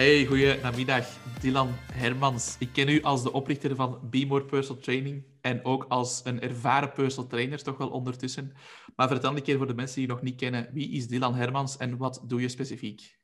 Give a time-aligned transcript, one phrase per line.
[0.00, 1.06] Hey, goedenamiddag.
[1.40, 2.56] Dylan Hermans.
[2.58, 6.40] Ik ken u als de oprichter van Be More Personal Training en ook als een
[6.40, 8.52] ervaren personal trainer, toch wel ondertussen.
[8.96, 11.34] Maar vertel een keer voor de mensen die je nog niet kennen, wie is Dylan
[11.34, 13.18] Hermans en wat doe je specifiek?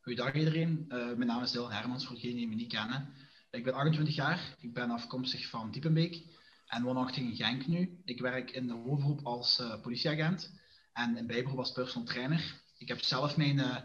[0.00, 0.84] Goedendag iedereen.
[0.88, 3.12] Uh, mijn naam is Dylan Hermans, voor degenen die me niet kennen.
[3.50, 6.22] Ik ben 28 jaar, ik ben afkomstig van Diepenbeek
[6.66, 8.00] en woonachtig in Genk nu.
[8.04, 10.52] Ik werk in de hoofdgroep als uh, politieagent
[10.92, 12.62] en in bijberoep als personal trainer.
[12.78, 13.76] Ik heb zelf mijn uh,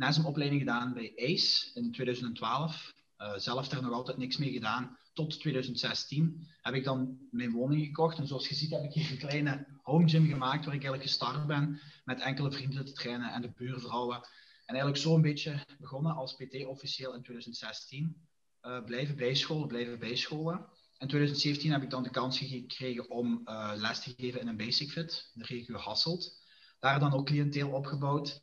[0.00, 2.92] NASM-opleiding gedaan bij ACE in 2012.
[3.18, 4.98] Uh, zelf daar nog altijd niks mee gedaan.
[5.12, 8.18] Tot 2016 heb ik dan mijn woning gekocht.
[8.18, 11.02] En zoals je ziet heb ik hier een kleine home gym gemaakt waar ik eigenlijk
[11.02, 14.16] gestart ben met enkele vrienden te trainen en de buurvrouwen.
[14.16, 18.16] En eigenlijk zo een beetje begonnen als PT officieel in 2016.
[18.62, 20.66] Uh, blijven bijscholen, blijven bijscholen.
[20.98, 24.56] In 2017 heb ik dan de kans gekregen om uh, les te geven in een
[24.56, 26.38] Basic Fit, de regio Hasselt.
[26.78, 28.40] Daar dan ook cliënteel opgebouwd.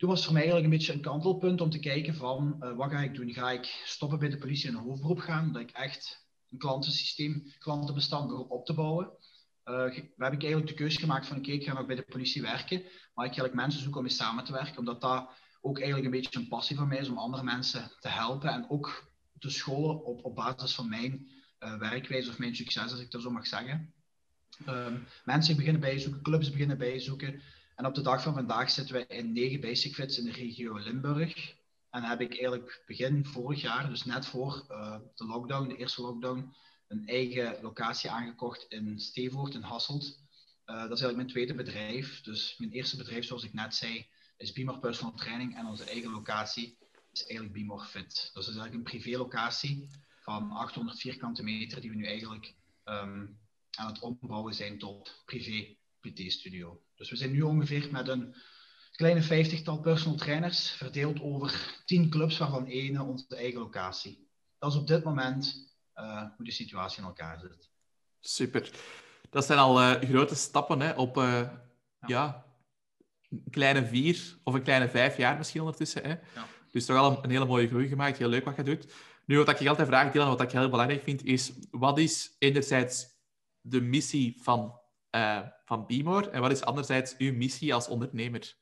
[0.00, 2.90] Toen was voor mij eigenlijk een beetje een kantelpunt om te kijken van uh, wat
[2.90, 3.32] ga ik doen?
[3.32, 5.52] Ga ik stoppen bij de politie en een hoofdberoep gaan?
[5.52, 9.06] Dat ik echt een klantensysteem, klantenbestand op te bouwen.
[9.06, 12.02] Uh, we heb ik eigenlijk de keuze gemaakt van oké, ik ga nog bij de
[12.02, 15.30] politie werken, maar ik ga eigenlijk mensen zoeken om mee samen te werken, omdat dat
[15.60, 18.70] ook eigenlijk een beetje een passie van mij is om andere mensen te helpen en
[18.70, 23.10] ook te scholen op, op basis van mijn uh, werkwijze of mijn succes, als ik
[23.10, 23.94] dat zo mag zeggen.
[24.68, 27.42] Um, mensen beginnen bijzoeken, clubs beginnen bijzoeken.
[27.80, 30.78] En op de dag van vandaag zitten we in negen basic fits in de regio
[30.78, 31.54] Limburg.
[31.90, 36.02] En heb ik eigenlijk begin vorig jaar, dus net voor uh, de lockdown, de eerste
[36.02, 36.54] lockdown,
[36.88, 40.04] een eigen locatie aangekocht in Stevoort in Hasselt.
[40.04, 40.10] Uh,
[40.66, 42.20] dat is eigenlijk mijn tweede bedrijf.
[42.20, 45.56] Dus mijn eerste bedrijf, zoals ik net zei, is Bimor Personal Training.
[45.56, 46.78] En onze eigen locatie
[47.12, 48.14] is eigenlijk Bimor Fit.
[48.14, 49.88] Dus dat is eigenlijk een privé-locatie
[50.22, 53.38] van 800 vierkante meter die we nu eigenlijk um,
[53.70, 56.82] aan het ombouwen zijn tot privé PT-studio.
[56.94, 58.34] Dus we zijn nu ongeveer met een
[58.92, 64.28] kleine vijftigtal personal trainers verdeeld over tien clubs, waarvan één onze eigen locatie.
[64.58, 67.70] Dat is op dit moment uh, hoe de situatie in elkaar zit.
[68.20, 68.70] Super.
[69.30, 72.06] Dat zijn al uh, grote stappen hè, op uh, ja.
[72.06, 72.44] ja.
[73.30, 76.02] een kleine vier of een kleine vijf jaar misschien ondertussen.
[76.02, 76.10] Hè?
[76.10, 76.46] Ja.
[76.70, 78.18] Dus toch al een, een, hele mooie groei gemaakt.
[78.18, 78.92] Heel leuk wat je doet.
[79.26, 82.36] Nu, wat ik je altijd vraag, Dylan, wat ik heel belangrijk vind, is wat is
[82.38, 83.06] enerzijds
[83.60, 84.79] de missie van
[85.16, 86.28] uh, van Bimor?
[86.28, 88.54] En wat is anderzijds uw missie als ondernemer?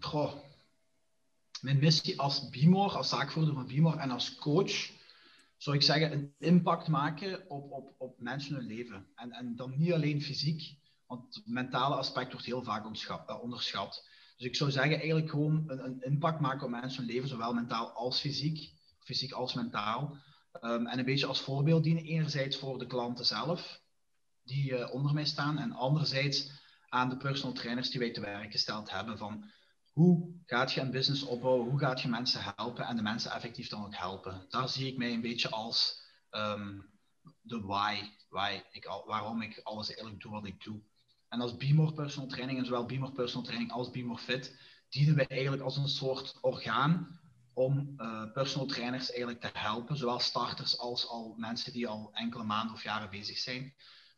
[0.00, 0.32] Goh.
[1.60, 4.90] Mijn missie als Bimor, als zaakvoerder van Bimor en als coach,
[5.56, 9.06] zou ik zeggen, een impact maken op, op, op mensen hun leven.
[9.14, 14.08] En, en dan niet alleen fysiek, want het mentale aspect wordt heel vaak uh, onderschat.
[14.36, 17.54] Dus ik zou zeggen, eigenlijk gewoon een, een, impact maken op mensen hun leven, zowel
[17.54, 20.16] mentaal als fysiek, fysiek als mentaal.
[20.62, 23.82] Um, en een beetje als voorbeeld dienen, enerzijds voor de klanten zelf,
[24.44, 25.58] die uh, onder mij staan.
[25.58, 26.50] En anderzijds
[26.88, 29.44] aan de personal trainers die wij te werk gesteld hebben van
[29.92, 33.68] hoe gaat je een business opbouwen, hoe gaat je mensen helpen en de mensen effectief
[33.68, 34.46] dan ook helpen.
[34.48, 36.92] Daar zie ik mij een beetje als um,
[37.40, 40.80] de why, why ik waarom ik alles eigenlijk doe wat ik doe.
[41.28, 45.26] En als Bimor Personal Training, en zowel Bimor Personal Training als Bimor Fit, dienen wij
[45.26, 47.20] eigenlijk als een soort orgaan
[47.52, 52.44] om uh, personal trainers eigenlijk te helpen, zowel starters als al mensen die al enkele
[52.44, 53.74] maanden of jaren bezig zijn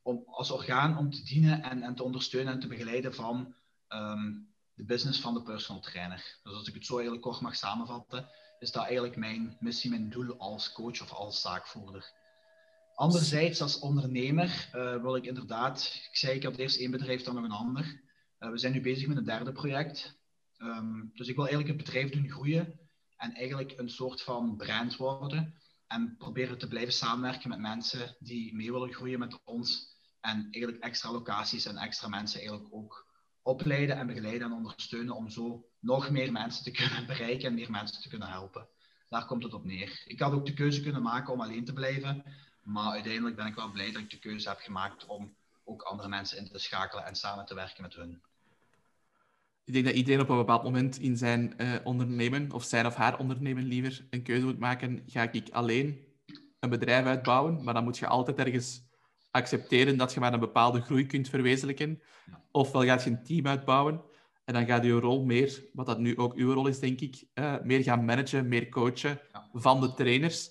[0.06, 3.54] om, als orgaan om te dienen en, en te ondersteunen en te begeleiden van
[3.88, 6.38] um, de business van de personal trainer.
[6.42, 8.28] Dus als ik het zo eigenlijk kort mag samenvatten,
[8.58, 12.12] is dat eigenlijk mijn missie, mijn doel als coach of als zaakvoerder.
[12.94, 17.34] Anderzijds, als ondernemer uh, wil ik inderdaad, ik zei ik had eerst één bedrijf, dan
[17.34, 18.02] nog een ander.
[18.38, 20.18] Uh, we zijn nu bezig met een derde project.
[20.58, 22.78] Um, dus ik wil eigenlijk het bedrijf doen groeien
[23.16, 25.54] en eigenlijk een soort van brand worden.
[25.86, 29.95] En proberen te blijven samenwerken met mensen die mee willen groeien met ons
[30.26, 33.06] en eigenlijk extra locaties en extra mensen eigenlijk ook
[33.42, 37.70] opleiden en begeleiden en ondersteunen om zo nog meer mensen te kunnen bereiken en meer
[37.70, 38.68] mensen te kunnen helpen.
[39.08, 40.02] Daar komt het op neer.
[40.06, 42.24] Ik had ook de keuze kunnen maken om alleen te blijven,
[42.62, 45.34] maar uiteindelijk ben ik wel blij dat ik de keuze heb gemaakt om
[45.64, 48.22] ook andere mensen in te schakelen en samen te werken met hun.
[49.64, 52.94] Ik denk dat iedereen op een bepaald moment in zijn uh, ondernemen, of zijn of
[52.94, 55.02] haar ondernemen liever, een keuze moet maken.
[55.06, 56.04] Ga ik alleen
[56.60, 57.64] een bedrijf uitbouwen?
[57.64, 58.85] Maar dan moet je altijd ergens
[59.36, 62.02] accepteren dat je maar een bepaalde groei kunt verwezenlijken.
[62.50, 64.02] Ofwel gaat je een team uitbouwen
[64.44, 67.24] en dan gaat je rol meer, wat dat nu ook uw rol is, denk ik,
[67.34, 69.20] uh, meer gaan managen, meer coachen
[69.52, 70.50] van de trainers.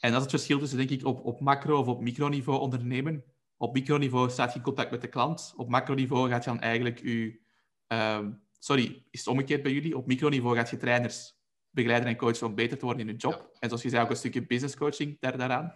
[0.00, 3.24] En dat is het verschil tussen, denk ik, op, op macro- of op microniveau ondernemen.
[3.56, 5.52] Op microniveau staat je in contact met de klant.
[5.56, 7.40] Op macroniveau gaat je dan eigenlijk je...
[7.88, 8.18] Uh,
[8.58, 9.96] sorry, is het omgekeerd bij jullie?
[9.96, 11.38] Op microniveau gaat je trainers
[11.70, 13.56] begeleiden en coachen om beter te worden in hun job.
[13.58, 15.74] En zoals je zei, ook een stukje business coaching daar, daaraan.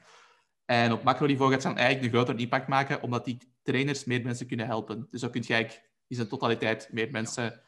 [0.65, 4.23] En op macroniveau gaat ze dan eigenlijk een grotere impact maken, omdat die trainers meer
[4.23, 5.07] mensen kunnen helpen.
[5.11, 7.61] Dus zo kun je eigenlijk in zijn totaliteit meer mensen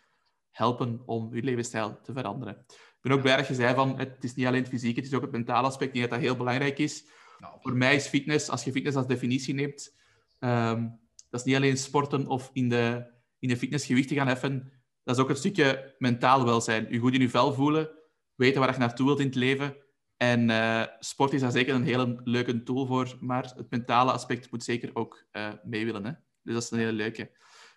[0.50, 2.64] helpen om je levensstijl te veranderen.
[2.68, 5.08] Ik ben ook blij dat je zei van het is niet alleen het fysieke, het
[5.08, 5.94] is ook het mentale aspect.
[5.94, 7.04] Ik denk dat dat heel belangrijk is.
[7.60, 9.96] Voor mij is fitness, als je fitness als definitie neemt,
[10.38, 10.88] ehm,
[11.30, 14.72] dat is niet alleen sporten of in de, in de fitness gewichten gaan heffen.
[15.04, 16.86] Dat is ook een stukje mentaal welzijn.
[16.90, 17.90] Je goed in je vel voelen,
[18.34, 19.76] weten waar je naartoe wilt in het leven.
[20.16, 24.50] En uh, sport is daar zeker een hele leuke tool voor, maar het mentale aspect
[24.50, 26.04] moet zeker ook uh, mee willen.
[26.04, 26.12] Hè?
[26.42, 27.30] Dus dat is een hele leuke.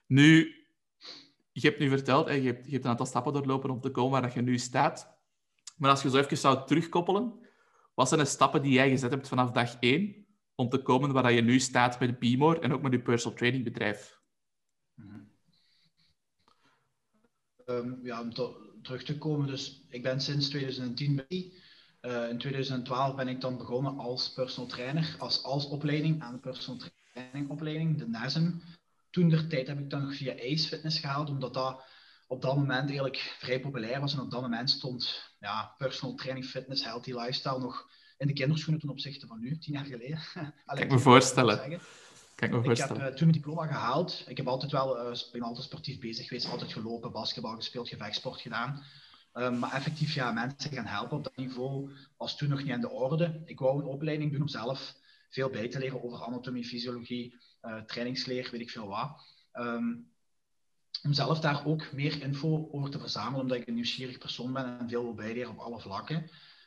[0.08, 0.56] Nu,
[1.52, 3.92] je hebt nu verteld, hè, je, hebt, je hebt een aantal stappen doorlopen om te
[3.92, 5.18] komen waar je nu staat.
[5.78, 7.48] Maar als je zo even zou terugkoppelen,
[7.94, 10.26] wat zijn de stappen die jij gezet hebt vanaf dag één
[10.56, 13.64] om te komen waar je nu staat met BMOR en ook met je personal training
[13.64, 14.20] bedrijf?
[17.66, 18.34] Um, ja, om
[18.82, 21.54] terug te komen, dus ik ben sinds 2010 bij
[22.02, 26.40] uh, in 2012 ben ik dan begonnen als personal trainer, als, als opleiding aan de
[26.40, 26.82] personal
[27.14, 28.52] training opleiding, de NASM.
[29.10, 31.82] Toen der tijd heb ik dan nog via Ace Fitness gehaald, omdat dat
[32.28, 34.14] op dat moment eigenlijk vrij populair was.
[34.14, 38.82] En op dat moment stond ja, personal training, fitness, healthy lifestyle nog in de kinderschoenen
[38.82, 40.20] ten opzichte van nu, tien jaar geleden.
[40.66, 41.58] kan ik me voorstellen.
[42.36, 42.96] Kan ik, me voorstellen.
[42.96, 44.24] ik heb uh, toen mijn diploma gehaald.
[44.28, 48.42] Ik heb altijd wel, uh, ben altijd sportief bezig geweest, altijd gelopen, basketbal gespeeld, gevechtsport
[48.42, 48.84] gedaan.
[49.34, 52.82] Um, maar effectief ja, mensen gaan helpen op dat niveau was toen nog niet aan
[52.82, 53.42] de orde.
[53.46, 54.96] Ik wou een opleiding doen om zelf
[55.30, 59.10] veel bij te leren over anatomie, fysiologie, uh, trainingsleer, weet ik veel wat.
[59.54, 60.08] Um,
[61.04, 64.80] om zelf daar ook meer info over te verzamelen, omdat ik een nieuwsgierig persoon ben
[64.80, 66.16] en veel wil bijleren op alle vlakken.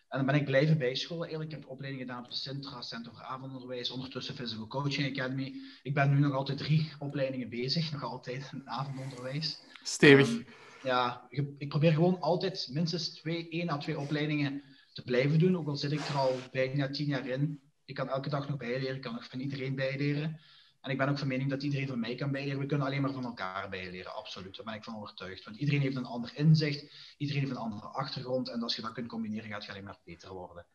[0.08, 1.22] En dan ben ik blijven bijscholen.
[1.22, 1.52] Eigenlijk.
[1.52, 5.54] Ik heb opleidingen gedaan op de Sintra, Center voor Avondonderwijs, ondertussen Physical Coaching Academy.
[5.82, 9.58] Ik ben nu nog altijd drie opleidingen bezig, nog altijd in avondonderwijs.
[9.82, 10.28] Stevig.
[10.28, 10.46] Um,
[10.82, 11.26] ja,
[11.58, 14.62] ik probeer gewoon altijd minstens twee, één à twee opleidingen
[14.92, 15.56] te blijven doen.
[15.56, 17.60] Ook al zit ik er al bijna tien jaar in.
[17.84, 20.40] Ik kan elke dag nog bijleren, ik kan nog van iedereen bijleren.
[20.80, 22.60] En ik ben ook van mening dat iedereen van mij kan bijleren.
[22.60, 24.56] We kunnen alleen maar van elkaar bijleren, absoluut.
[24.56, 25.44] Daar ben ik van overtuigd.
[25.44, 28.48] Want iedereen heeft een ander inzicht, iedereen heeft een andere achtergrond.
[28.48, 30.66] En als je dat kunt combineren, gaat je alleen maar beter worden.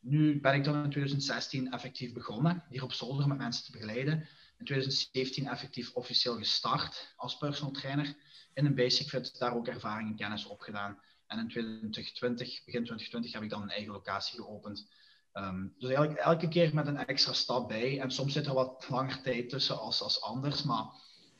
[0.00, 4.28] Nu ben ik dan in 2016 effectief begonnen, hier op zolder met mensen te begeleiden.
[4.60, 8.16] In 2017 effectief officieel gestart als personal trainer
[8.54, 11.00] in een basic fit, daar ook ervaring en kennis opgedaan.
[11.26, 14.88] En in 2020, begin 2020, heb ik dan een eigen locatie geopend.
[15.32, 18.00] Um, dus eigenlijk elke keer met een extra stap bij.
[18.00, 20.62] En soms zit er wat langer tijd tussen als, als anders.
[20.62, 20.84] Maar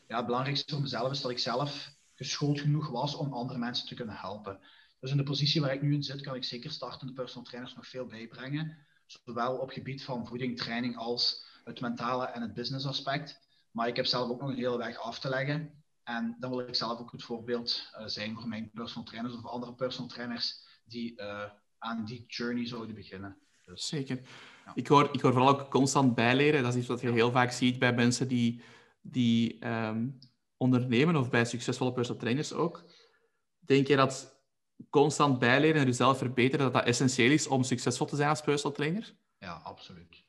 [0.08, 3.86] ja, het belangrijkste voor mezelf is dat ik zelf geschoold genoeg was om andere mensen
[3.86, 4.60] te kunnen helpen.
[5.00, 7.74] Dus in de positie waar ik nu in zit, kan ik zeker startende personal trainers
[7.74, 8.76] nog veel bijbrengen.
[9.06, 13.40] Zowel op gebied van voeding, training als het mentale en het business aspect.
[13.70, 15.84] Maar ik heb zelf ook nog een hele weg af te leggen.
[16.02, 19.46] En dan wil ik zelf ook het voorbeeld uh, zijn voor mijn personal trainers of
[19.46, 21.44] andere personal trainers die uh,
[21.78, 23.36] aan die journey zouden beginnen.
[23.64, 24.20] Dus, Zeker.
[24.64, 24.72] Ja.
[24.74, 26.62] Ik, hoor, ik hoor vooral ook constant bijleren.
[26.62, 28.62] Dat is iets wat je heel vaak ziet bij mensen die,
[29.00, 30.18] die um,
[30.56, 32.84] ondernemen of bij succesvolle personal trainers ook.
[33.58, 34.38] Denk je dat
[34.90, 38.76] constant bijleren en jezelf verbeteren, dat dat essentieel is om succesvol te zijn als personal
[38.76, 39.14] trainer?
[39.38, 40.24] Ja, absoluut.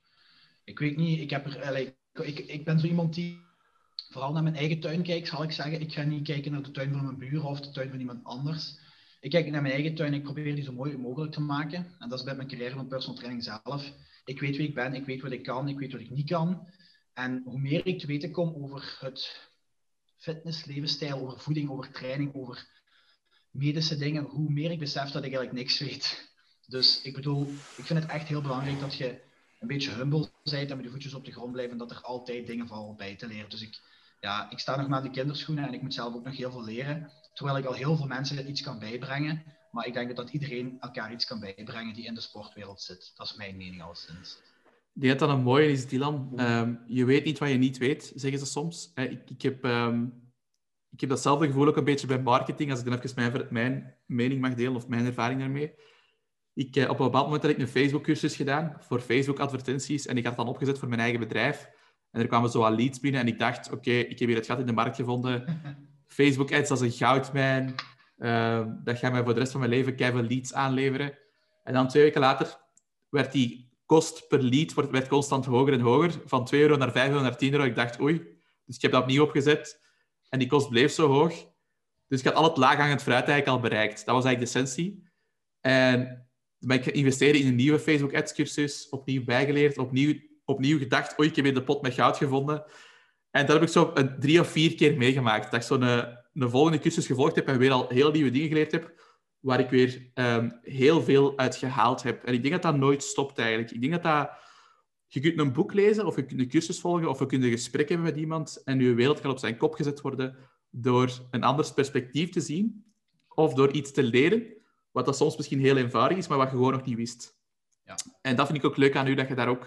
[0.72, 3.42] Ik weet niet, ik, heb er, ik, ik, ik ben zo iemand die
[4.10, 5.82] vooral naar mijn eigen tuin kijk, zal ik zeggen.
[5.82, 8.24] Ik ga niet kijken naar de tuin van mijn buren of de tuin van iemand
[8.24, 8.80] anders.
[9.20, 11.96] Ik kijk naar mijn eigen tuin en ik probeer die zo mooi mogelijk te maken.
[12.00, 13.94] En dat is bij mijn carrière van personal training zelf.
[14.26, 16.30] Ik weet wie ik ben, ik weet wat ik kan, ik weet wat ik niet
[16.30, 16.68] kan.
[17.14, 19.50] En hoe meer ik te weten kom over het
[20.18, 22.68] fitness, levensstijl, over voeding, over training, over
[23.52, 26.34] medische dingen, hoe meer ik besef dat ik eigenlijk niks weet.
[26.68, 27.48] Dus ik bedoel,
[27.78, 29.30] ik vind het echt heel belangrijk dat je
[29.62, 32.48] een beetje humble bent en met je voetjes op de grond blijven, dat er altijd
[32.48, 33.50] dingen vallen bij te leren.
[33.50, 33.80] Dus ik,
[34.20, 36.64] ja, ik sta nog maar de kinderschoenen en ik moet zelf ook nog heel veel
[36.64, 37.12] leren.
[37.34, 39.44] Terwijl ik al heel veel mensen iets kan bijbrengen.
[39.72, 43.12] Maar ik denk dat iedereen elkaar iets kan bijbrengen die in de sportwereld zit.
[43.16, 44.42] Dat is mijn mening al sinds.
[44.94, 46.40] Die dat dan een mooie is, Dylan.
[46.40, 48.92] Um, je weet niet wat je niet weet, zeggen ze soms.
[48.94, 50.32] Eh, ik, ik, heb, um,
[50.90, 53.96] ik heb datzelfde gevoel ook een beetje bij marketing, als ik dan even mijn, mijn
[54.06, 55.74] mening mag delen of mijn ervaring daarmee.
[56.54, 60.24] Ik, eh, op een bepaald moment had ik een Facebook-cursus gedaan voor Facebook-advertenties en ik
[60.24, 61.70] had het dan opgezet voor mijn eigen bedrijf.
[62.12, 64.46] En er kwamen zo al leads binnen en ik dacht, oké, ik heb hier het
[64.46, 65.62] gat in de markt gevonden.
[66.08, 67.76] Facebook-ads als een goudmijn.
[68.18, 71.18] Uh, dat gaat mij voor de rest van mijn leven keihard leads aanleveren.
[71.64, 72.58] En dan twee weken later
[73.10, 76.22] werd die kost per lead werd constant hoger en hoger.
[76.26, 77.66] Van 2 euro naar 5 euro naar 10 euro.
[77.66, 78.18] Ik dacht, oei.
[78.66, 79.82] Dus ik heb dat opnieuw opgezet.
[80.30, 81.34] En die kost bleef zo hoog.
[82.08, 84.06] Dus ik had al het laaghangend fruit eigenlijk al bereikt.
[84.06, 85.10] Dat was eigenlijk de essentie.
[85.62, 86.30] En
[86.68, 88.90] ben ik geïnvesteerd in een nieuwe Facebook Ads cursus.
[88.90, 89.78] Opnieuw bijgeleerd.
[89.78, 90.14] Opnieuw
[90.46, 92.64] opnieuw gedacht, oei, ik heb hier de pot met goud gevonden.
[93.32, 95.52] En dat heb ik zo een, drie of vier keer meegemaakt.
[95.52, 98.48] Dat ik zo'n een, een volgende cursus gevolgd heb en weer al heel nieuwe dingen
[98.48, 99.02] geleerd heb,
[99.40, 102.24] waar ik weer um, heel veel uit gehaald heb.
[102.24, 103.72] En ik denk dat dat nooit stopt eigenlijk.
[103.72, 104.30] Ik denk dat dat...
[105.08, 107.50] Je kunt een boek lezen, of je kunt een cursus volgen, of je kunt een
[107.50, 110.36] gesprek hebben met iemand en je wereld kan op zijn kop gezet worden
[110.70, 112.86] door een anders perspectief te zien.
[113.28, 114.44] of door iets te leren,
[114.92, 117.36] wat dat soms misschien heel eenvoudig is, maar wat je gewoon nog niet wist.
[117.86, 117.96] Ja.
[118.22, 119.64] En dat vind ik ook leuk aan u, dat je daar ook...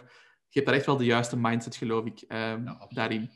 [0.48, 3.30] Je hebt daar echt wel de juiste mindset, geloof ik, ehm, Ja, daarin.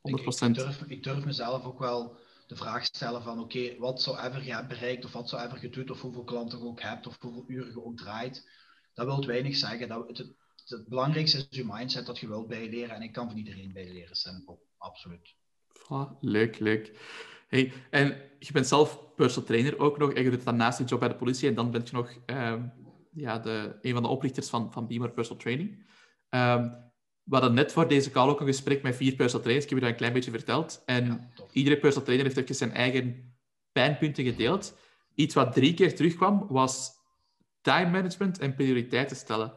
[0.00, 0.56] 100%.
[0.56, 4.18] Ik, ik, durf, ik durf mezelf ook wel de vraag stellen van oké, wat zou
[4.18, 6.80] ever je hebt bereikt of wat zou ever je doet of hoeveel klanten je ook
[6.80, 8.50] hebt of hoeveel uren je ook draait.
[8.94, 9.88] Dat wil weinig zeggen.
[9.88, 13.38] Dat, het, het, belangrijkste is je mindset dat je wilt bijleren en ik kan van
[13.38, 14.66] iedereen bijleren, simpel.
[14.78, 15.34] Absoluut.
[16.20, 17.00] Leuk, leuk.
[17.46, 20.84] Hey, en je bent zelf personal trainer ook nog en je doet dat naast je
[20.84, 22.62] job bij de politie en dan ben je nog ehm,
[23.12, 25.86] ja, de, een van de oprichters van, van Beamer Personal Training.
[26.28, 26.68] Ehm,
[27.22, 29.64] we hadden net voor deze call ook een gesprek met vier personal trainers.
[29.64, 30.82] Ik heb je dat een klein beetje verteld.
[30.86, 33.34] En Ja, iedere personal trainer heeft zijn eigen
[33.72, 34.78] pijnpunten gedeeld.
[35.14, 36.90] Iets wat drie keer terugkwam, was
[37.60, 39.52] time management en prioriteiten stellen.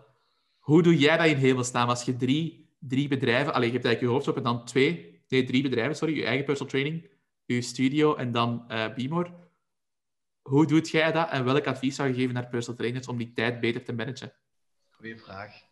[0.59, 3.53] Hoe doe jij dat in hemelsnaam als je drie, drie bedrijven...
[3.53, 5.23] Allee, je hebt eigenlijk je hoofdjob en dan twee...
[5.27, 6.15] Nee, drie bedrijven, sorry.
[6.15, 7.09] Je eigen personal training,
[7.55, 9.33] je studio en dan eh Beamor.
[10.41, 13.33] Hoe doet jij dat en welk advies zou je geven naar personal trainers om die
[13.33, 14.33] tijd beter te managen?
[14.89, 15.67] Goeie vraag.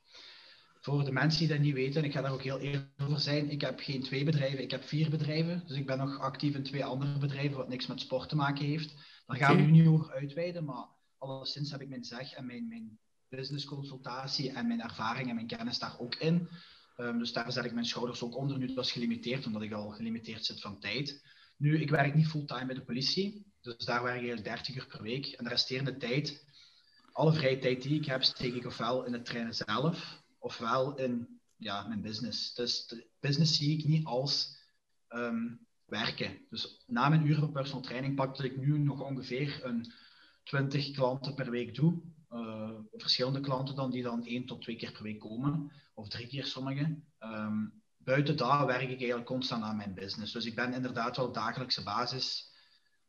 [0.82, 3.20] Voor de mensen die dat niet weten, en ik ga daar ook heel eerlijk over
[3.20, 5.64] zijn, ik heb geen twee bedrijven, ik heb vier bedrijven.
[5.68, 8.66] Dus ik ben nog actief in twee andere bedrijven, wat niks met sport te maken
[8.66, 8.94] heeft.
[9.26, 10.86] Daar gaan we nu niet over uitweiden, maar
[11.18, 15.80] alleszins heb ik mijn zeg en mijn, mijn businessconsultatie en mijn ervaring en mijn kennis
[15.80, 16.50] daar ook in.
[16.96, 18.58] Ehm, dus daar zet ik mijn schouders ook onder.
[18.58, 21.22] Nu, dat is gelimiteerd, omdat ik al gelimiteerd zit van tijd.
[21.58, 24.88] Nu, ik werk niet fulltime bij de politie, dus daar werk ik eigenlijk 30 uur
[24.88, 25.26] per week.
[25.26, 26.46] En de resterende tijd
[27.18, 31.40] alle vrije tijd die ik heb, steek ik ofwel in het trainen zelf, ofwel in
[31.56, 32.54] ja, mijn business.
[32.54, 34.58] Dus de business zie ik niet als
[35.08, 36.38] ehm, werken.
[36.50, 39.92] Dus na mijn uren van personal training pak ik nu nog ongeveer een
[40.44, 42.02] 20 klanten per week doe.
[42.30, 46.28] Eh, verschillende klanten dan, die dan één tot twee keer per week komen, of drie
[46.28, 47.04] keer sommigen.
[47.18, 47.66] Ehm,
[48.08, 50.34] buiten dat werk ik eigenlijk constant aan mijn business.
[50.34, 52.52] Dus ik ben inderdaad wel op dagelijkse basis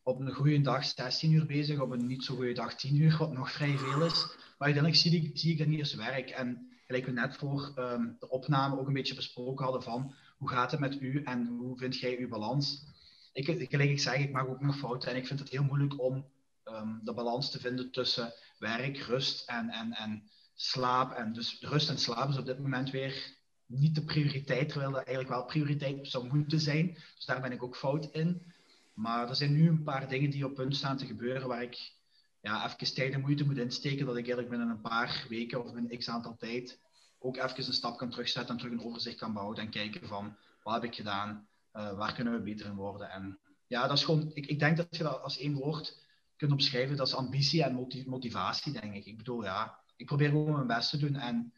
[0.02, 3.16] op een goede dag 16 uur bezig, op een niet zo goede dag 10 uur,
[3.18, 4.24] wat nog vrij veel is.
[4.26, 6.30] Maar uiteindelijk zie ik, zie ik dat niet werk.
[6.30, 10.48] En gelijk we net voor ehm, de opname ook een beetje besproken hadden van hoe
[10.48, 12.84] gaat het met u en hoe vind jij uw balans?
[13.32, 16.00] Ik, gelijk ik zeg, ik maak ook nog fouten en ik vind het heel moeilijk
[16.00, 16.26] om
[16.64, 21.12] ehm, de balans te vinden tussen werk, rust en, en, en slaap.
[21.12, 23.37] En dus rust en slaap is op dit moment weer
[23.68, 26.96] niet de prioriteit, terwijl dat eigenlijk wel prioriteit zou moeten zijn.
[27.14, 28.52] Dus daar ben ik ook fout in.
[28.94, 31.92] Maar er zijn nu een paar dingen die op punt staan te gebeuren waar ik
[32.40, 34.06] ja, even tijd en moeite moet insteken.
[34.06, 36.78] Dat ik eigenlijk binnen een paar weken of binnen x aantal tijd
[37.18, 40.36] ook even een stap kan terugzetten en terug een overzicht kan bouwen en kijken van
[40.62, 43.10] wat heb ik gedaan, uh, waar kunnen we beter in worden.
[43.10, 46.06] En ja, dat is gewoon, ik, ik denk dat je dat als één woord
[46.36, 49.06] kunt omschrijven, dat is ambitie en motivatie, denk ik.
[49.06, 51.52] Ik bedoel, ja, ik probeer gewoon mijn best te doen en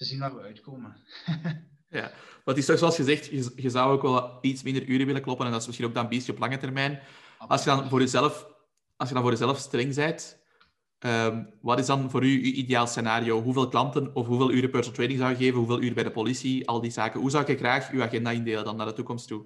[0.00, 0.96] te zien waar we uitkomen.
[1.92, 2.12] Ja,
[2.44, 5.46] wat is toch zoals gezegd, je, je, zou ook wel iets minder uren willen kloppen
[5.46, 7.00] en dat is misschien ook de ambitie op lange termijn.
[7.38, 8.46] Als je dan voor jezelf,
[8.96, 10.38] als je dan voor jezelf streng bent,
[10.98, 13.42] um, wat is dan voor u uw ideaal scenario?
[13.42, 15.58] Hoeveel klanten of hoeveel uren personal training zou je geven?
[15.58, 16.68] Hoeveel uren bij de politie?
[16.68, 17.20] Al die zaken.
[17.20, 19.44] Hoe zou je graag uw agenda indelen dan naar de toekomst toe?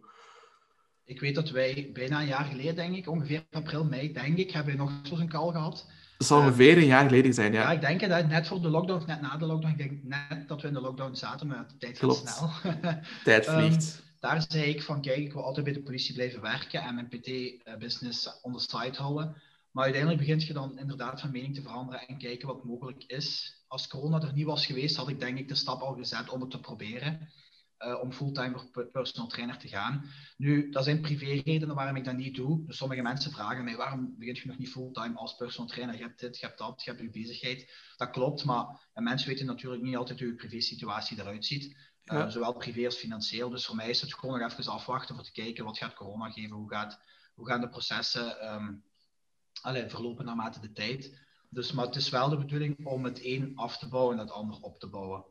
[1.04, 4.50] Ik weet dat wij bijna een jaar geleden, denk ik, ongeveer april, mei, denk ik,
[4.50, 5.86] hebben we nog zo'n call gehad.
[6.18, 7.62] Dat zal ongeveer een jaar geleden zijn, ja.
[7.62, 8.28] Ja, ik denk het.
[8.28, 9.72] Net voor de lockdown, net na de lockdown.
[9.72, 12.50] Ik denk net dat we in de lockdown zaten, maar de tijd gaat snel.
[13.24, 13.96] tijd vliegt.
[13.98, 16.94] um, daar zei ik van, kijk, ik wil altijd bij de politie blijven werken en
[16.94, 19.42] mijn PT-business on the side houden.
[19.70, 23.56] Maar uiteindelijk begint je dan inderdaad van mening te veranderen en kijken wat mogelijk is.
[23.66, 26.40] Als corona er niet was geweest, had ik denk ik de stap al gezet om
[26.40, 27.28] het te proberen.
[27.78, 30.04] Uh, om fulltime personal trainer te gaan.
[30.36, 32.66] Nu, dat zijn privéredenen waarom ik dat niet doe.
[32.66, 35.96] Dus sommige mensen vragen mij, waarom begint je nog niet fulltime als personal trainer?
[35.96, 37.72] Je hebt dit, je hebt dat, je hebt je bezigheid.
[37.96, 41.76] Dat klopt, maar mensen weten natuurlijk niet altijd hoe je privé-situatie eruit ziet.
[42.02, 42.24] Ja.
[42.24, 43.50] Uh, zowel privé als financieel.
[43.50, 46.30] Dus voor mij is het gewoon nog even afwachten voor te kijken, wat gaat corona
[46.30, 46.56] geven?
[46.56, 47.00] Hoe, gaat,
[47.34, 48.84] hoe gaan de processen um,
[49.62, 51.18] allez, verlopen naarmate de tijd?
[51.48, 54.30] Dus, maar het is wel de bedoeling om het een af te bouwen en het
[54.30, 55.24] ander op te bouwen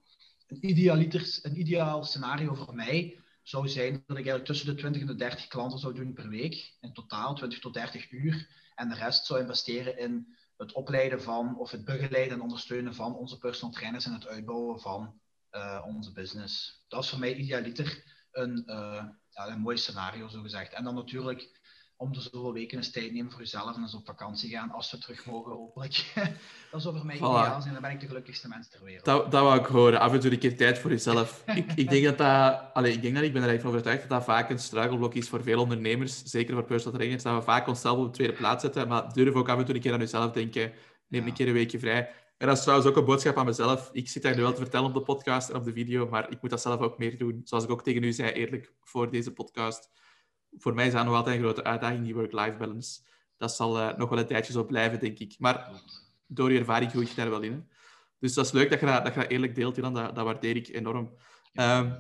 [0.47, 5.01] een, idealiter, een ideaal scenario voor mij zou zijn dat ik eigenlijk tussen de 20
[5.01, 6.73] en de 30 klanten zou doen per week.
[6.81, 8.62] In totaal 20 tot 30 uur.
[8.75, 13.15] En de rest zou investeren in het opleiden van, of het begeleiden en ondersteunen van
[13.15, 15.19] onze personal trainers en het uitbouwen van
[15.51, 16.83] uh, onze business.
[16.88, 20.73] Dat is voor mij idealiter een, uh, ja, een mooi scenario, zo gezegd.
[20.73, 21.62] En dan natuurlijk
[22.03, 24.91] om de zoveel weken eens tijd nemen voor jezelf en eens op vakantie gaan, als
[24.91, 26.13] we terug mogen, hopelijk.
[26.72, 27.19] dat zou voor mij voilà.
[27.19, 29.05] ideaal zijn, dan ben ik de gelukkigste mens ter wereld.
[29.05, 31.43] Dat, dat wou ik horen, af en toe een keer tijd voor jezelf.
[31.55, 34.01] ik, ik, denk dat dat, allez, ik denk dat ik ben er echt van overtuigd
[34.01, 37.41] dat dat vaak een struikelblok is voor veel ondernemers, zeker voor personal trainers, dat we
[37.41, 39.93] vaak onszelf op de tweede plaats zetten, maar durf ook af en toe een keer
[39.93, 40.72] aan jezelf denken,
[41.07, 41.27] neem ja.
[41.27, 42.10] een keer een weekje vrij.
[42.38, 43.89] En dat is trouwens ook een boodschap aan mezelf.
[43.93, 46.31] Ik zit daar nu wel te vertellen op de podcast en op de video, maar
[46.31, 47.41] ik moet dat zelf ook meer doen.
[47.43, 49.89] Zoals ik ook tegen u zei, eerlijk, voor deze podcast
[50.57, 53.00] voor mij is dat nog altijd een grote uitdaging, die work-life balance.
[53.38, 55.36] dat zal uh, nog wel een tijdje zo blijven, denk ik.
[55.39, 55.72] Maar
[56.27, 57.51] door je ervaring groei je daar wel in.
[57.51, 57.60] Hè?
[58.19, 59.93] Dus dat is leuk dat je dat, dat, je dat eerlijk deelt, Dylan.
[59.93, 61.05] Dat, dat waardeer ik enorm.
[61.53, 61.95] Um,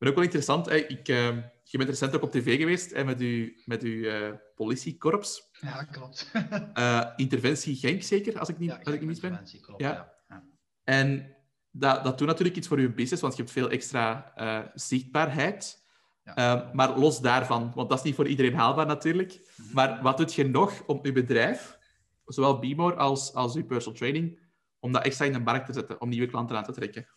[0.00, 0.76] maar ook wel interessant, hè?
[0.76, 4.32] Ik, uh, je bent recent ook op tv geweest hè, met uw, met uw uh,
[4.54, 5.50] politiekorps.
[5.60, 6.30] Ja, klopt.
[6.74, 9.44] uh, interventie Genk, zeker, als ik niet, ja, als ik niet mis ben.
[9.60, 10.14] Klopt, ja.
[10.28, 10.44] ja.
[10.84, 11.36] En
[11.70, 14.32] dat, dat doet natuurlijk iets voor je business, want je hebt veel extra
[14.74, 15.79] zichtbaarheid.
[16.24, 16.70] Ja.
[16.72, 19.32] maar los daarvan, want dat is niet voor iedereen haalbaar natuurlijk.
[19.32, 19.74] Mm -hmm.
[19.74, 21.78] Maar wat doet je nog om je bedrijf,
[22.24, 24.38] zowel Bmore als, als je personal training,
[24.78, 27.08] om dat extra in de markt te zetten, om nieuwe klanten aan te trekken?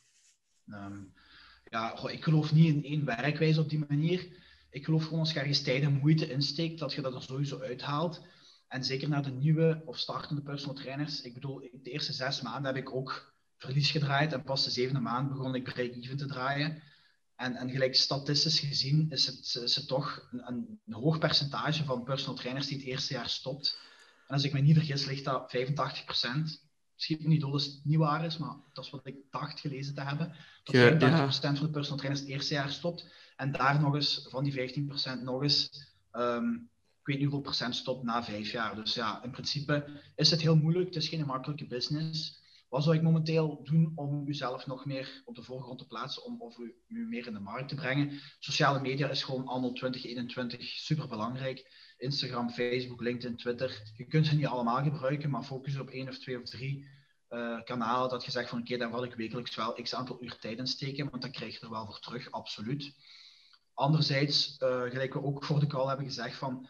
[0.67, 1.13] Um,
[1.69, 4.27] ja, goh, ik geloof niet in één werkwijze op die manier.
[4.69, 7.59] Ik geloof gewoon als je ergens tijd en moeite insteekt, dat je dat er sowieso
[7.59, 8.25] uithaalt.
[8.67, 11.21] En zeker naar de nieuwe of startende personal trainers.
[11.21, 14.33] Ik bedoel, de eerste zes maanden heb ik ook verlies gedraaid.
[14.33, 16.81] En pas de zevende maand begon ik break-even te draaien.
[17.35, 22.03] En, en gelijk statistisch gezien is het, is het toch een, een, hoog percentage van
[22.03, 23.79] personal trainers die het eerste jaar stopt.
[24.27, 26.05] En als ik me niet vergis, ligt dat 85
[26.95, 29.59] schiet me niet door dat het niet waar is, maar dat is wat ik dacht
[29.59, 30.35] gelezen te hebben.
[30.63, 31.31] Dat ja, 85% ja.
[31.31, 33.05] van de personal trainers het eerste jaar stopt.
[33.35, 34.83] En daar nog eens, van die
[35.19, 35.69] 15% nog eens,
[36.11, 38.75] um, ik weet niet hoeveel procent stopt na vijf jaar.
[38.75, 40.85] Dus ja, in principe is het heel moeilijk.
[40.85, 42.41] Het is geen makkelijke business.
[42.73, 46.41] Wat zou ik momenteel doen om uzelf nog meer op de voorgrond te plaatsen, om
[46.41, 48.19] of u, meer in de markt te brengen?
[48.39, 51.71] Sociale media is gewoon anno 2021 super belangrijk.
[51.97, 53.91] Instagram, Facebook, LinkedIn, Twitter.
[53.97, 56.87] Je kunt ze niet allemaal gebruiken, maar focus op één of twee of drie
[57.29, 58.09] uh, kanalen.
[58.09, 60.57] Dat je zegt van oké, okay, daar wil ik wekelijks wel x aantal uur tijd
[60.57, 62.95] in steken, want dan krijg je er wel voor terug, absoluut.
[63.73, 66.69] Anderzijds, uh, gelijk we ook voor de call hebben gezegd van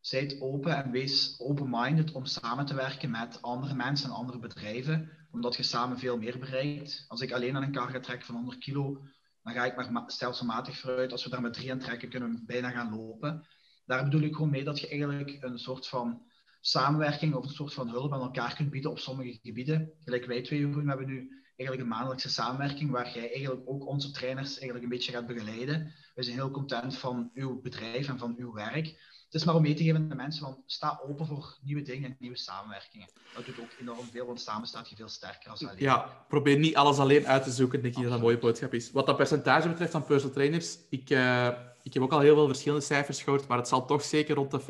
[0.00, 5.10] zijt open en wees open-minded om samen te werken met andere mensen en andere bedrijven,
[5.30, 7.04] omdat je samen veel meer bereikt.
[7.08, 9.02] Als ik alleen aan een kar ga trekken van 100 kilo,
[9.42, 11.12] dan ga ik maar stelselmatig vooruit.
[11.12, 13.46] Als we daar met drie aan trekken, kunnen we bijna gaan lopen
[13.90, 16.22] daar bedoel ik gewoon mee dat je eigenlijk een soort van
[16.60, 19.92] samenwerking of een soort van hulp aan elkaar kunt bieden op sommige gebieden.
[20.04, 24.10] Gelijk wij twee, Jeroen, hebben nu eigenlijk een maandelijkse samenwerking waar jij eigenlijk ook onze
[24.10, 25.92] trainers eigenlijk een beetje gaat begeleiden.
[26.14, 28.86] We zijn heel content van uw bedrijf en van uw werk.
[29.24, 31.82] Het is maar om mee te geven aan de mensen, van sta open voor nieuwe
[31.82, 33.08] dingen en nieuwe samenwerkingen.
[33.34, 35.78] Dat doet ook enorm veel, want samen staat je veel sterker als alleen.
[35.78, 38.90] Ja, probeer niet alles alleen uit te zoeken, denk ik dat een mooie boodschap is.
[38.90, 41.10] Wat dat percentage betreft van personal trainers, ik...
[41.10, 44.34] Uh ik heb ook al heel veel verschillende cijfers gehoord, maar het zal toch zeker
[44.34, 44.64] rond de 50%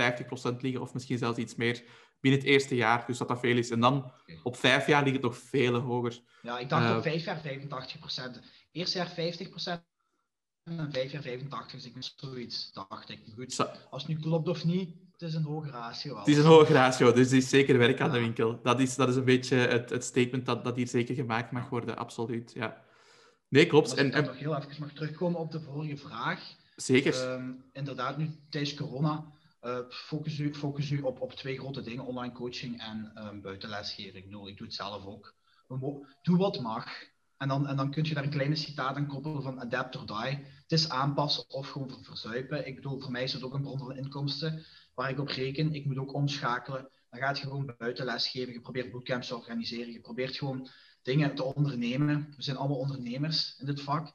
[0.60, 1.82] liggen, of misschien zelfs iets meer
[2.20, 3.06] binnen het eerste jaar.
[3.06, 3.70] Dus dat dat veel is.
[3.70, 6.20] En dan op vijf jaar ligt het nog veel hoger.
[6.42, 7.40] Ja, ik dacht uh, op vijf jaar
[8.36, 8.38] 85%.
[8.72, 9.88] Eerste jaar 50%
[10.64, 11.26] en vijf jaar 85%.
[11.72, 13.20] Dus ik zoiets, dacht ik.
[13.34, 13.66] Goed, Zo.
[13.90, 16.18] als het nu klopt of niet, het is een hoge ratio.
[16.18, 18.60] Het is een hoge ratio, dus er is zeker werk aan de winkel.
[18.62, 21.68] Dat is, dat is een beetje het, het statement dat, dat hier zeker gemaakt mag
[21.68, 22.52] worden, absoluut.
[22.54, 22.84] Ja.
[23.48, 23.90] Nee, klopt.
[23.90, 24.24] Als ik en, en...
[24.24, 26.40] nog heel even mag terugkomen op de vorige vraag.
[26.76, 27.32] Zeker.
[27.32, 32.32] Um, inderdaad, nu tijdens corona uh, focus, u, focus op, op twee grote dingen: online
[32.32, 34.24] coaching en um, buitenlesgeving.
[34.24, 35.34] Ik, ik doe het zelf ook.
[36.22, 36.86] Doe wat mag.
[37.36, 40.06] En dan, en dan kun je daar een kleine citaat aan koppelen van adapt or
[40.06, 40.36] die.
[40.36, 42.66] Het is aanpassen of gewoon verzuipen.
[42.66, 45.74] Ik bedoel, voor mij is het ook een bron van inkomsten waar ik op reken.
[45.74, 46.88] Ik moet ook omschakelen.
[47.10, 48.52] Dan gaat je gewoon buitenles geven.
[48.52, 49.92] Je probeert bootcamps te organiseren.
[49.92, 50.68] Je probeert gewoon
[51.02, 52.34] dingen te ondernemen.
[52.36, 54.12] We zijn allemaal ondernemers in dit vak.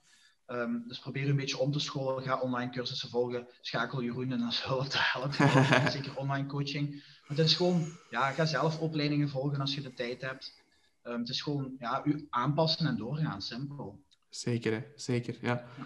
[0.48, 2.24] Um, dus probeer een beetje om te scholen.
[2.24, 3.48] Ga online cursussen volgen.
[3.62, 5.52] Schakel Jeroen en dan zal het helpen.
[5.92, 6.90] Zeker online coaching.
[7.28, 10.64] Maar het is gewoon, ja, ga zelf opleidingen volgen als je de tijd hebt.
[11.04, 13.42] Um, het is gewoon, ja, u aanpassen en doorgaan.
[13.42, 14.04] Simpel.
[14.30, 14.84] Zeker, hè?
[14.96, 15.38] zeker.
[15.42, 15.68] Ja.
[15.78, 15.86] ja.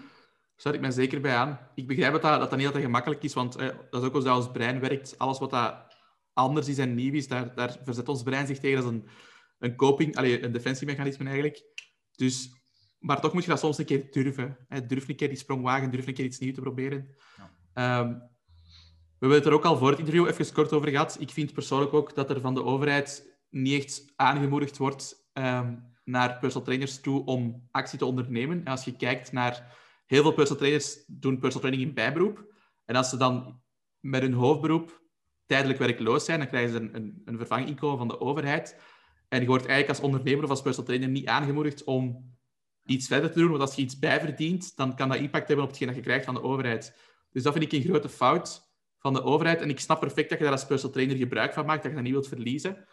[0.56, 1.60] Sluit ik mij zeker bij aan.
[1.76, 4.32] Ik begrijp dat dat, dat, niet altijd gemakkelijk is, want eh, dat is ook hoe
[4.32, 5.18] ons brein werkt.
[5.18, 5.96] Alles wat dat
[6.34, 8.84] anders is en nieuw is, daar, daar verzet ons brein zich tegen.
[8.84, 9.08] Dat is een,
[9.60, 11.64] een coping, allez, een defensiemechanisme eigenlijk.
[12.16, 12.52] Dus
[13.00, 14.58] maar toch moet je dat soms een keer durven.
[14.68, 14.86] Hè.
[14.86, 17.16] Durf een keer die sprong wagen, durf een keer iets nieuws te proberen.
[17.76, 18.00] Ja.
[18.00, 18.22] Um,
[19.20, 21.18] we hebben het er ook al voor het interview even kort over gehad.
[21.20, 26.40] Ik vind persoonlijk ook dat er van de overheid niet echt aangemoedigd wordt um, naar
[26.40, 28.60] personal trainers toe om actie te ondernemen.
[28.60, 32.54] En als je kijkt naar heel veel personal trainers doen personal training in bijberoep.
[32.86, 33.62] En als ze dan
[34.00, 35.02] met hun hoofdberoep
[35.46, 38.82] tijdelijk werkloos zijn, dan krijgen ze een, een, een vervanginkomen van de overheid.
[39.28, 42.38] En je wordt eigenlijk als ondernemer of als personal trainer niet aangemoedigd om
[42.90, 43.50] iets verder te doen.
[43.50, 46.26] Want als je iets bijverdient, dan kan dat impact hebben op hetgeen dat je krijgt
[46.26, 46.98] van de overheid.
[47.32, 49.62] Dus dat vind ik een grote fout van de overheid.
[49.62, 51.96] En ik snap perfect dat je daar als personal trainer gebruik van maakt, dat je
[51.98, 52.86] dat niet wilt verliezen.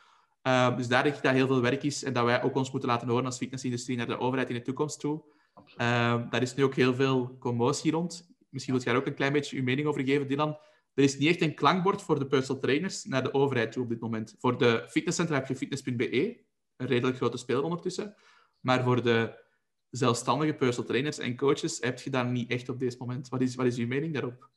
[0.43, 2.71] Uh, dus daar denk ik dat heel veel werk is en dat wij ook ons
[2.71, 5.23] moeten laten horen als fitnessindustrie naar de overheid in de toekomst toe.
[5.57, 8.35] Uh, daar is nu ook heel veel commotie rond.
[8.49, 10.59] Misschien wilt jij daar ook een klein beetje uw mening over geven, Dylan.
[10.95, 13.89] Er is niet echt een klankbord voor de personal trainers naar de overheid toe op
[13.89, 14.35] dit moment.
[14.39, 16.45] Voor de fitnesscentra heb je fitness.be,
[16.77, 18.15] een redelijk grote speler ondertussen.
[18.61, 19.45] Maar voor de
[19.91, 23.29] zelfstandige personal trainers en coaches heb je daar niet echt op dit moment.
[23.29, 24.49] Wat is, wat is uw mening daarop?